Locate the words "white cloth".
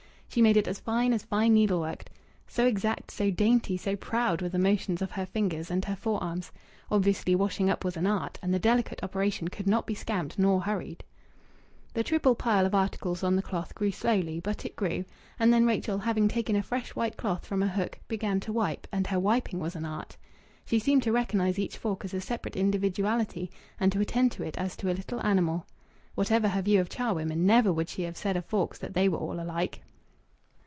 16.95-17.45